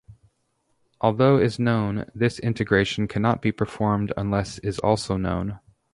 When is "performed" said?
3.51-4.11